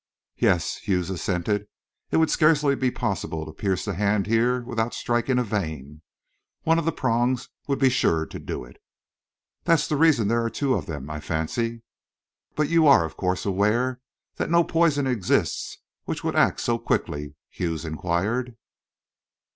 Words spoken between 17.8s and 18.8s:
inquired.